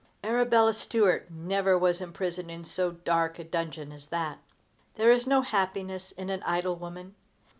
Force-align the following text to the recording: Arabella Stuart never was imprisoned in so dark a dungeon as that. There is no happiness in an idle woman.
Arabella 0.23 0.73
Stuart 0.73 1.29
never 1.29 1.77
was 1.77 2.01
imprisoned 2.01 2.49
in 2.49 2.63
so 2.65 2.89
dark 2.91 3.37
a 3.37 3.43
dungeon 3.43 3.91
as 3.91 4.07
that. 4.07 4.39
There 4.95 5.11
is 5.11 5.27
no 5.27 5.43
happiness 5.43 6.11
in 6.11 6.31
an 6.31 6.41
idle 6.41 6.75
woman. 6.75 7.13